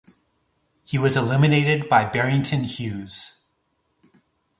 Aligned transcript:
He 0.83 0.97
was 0.97 1.15
eliminated 1.15 1.87
by 1.87 2.05
Barrington 2.05 2.63
Hughes. 2.63 3.47